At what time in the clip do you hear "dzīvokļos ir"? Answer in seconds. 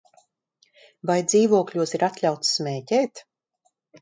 1.33-2.07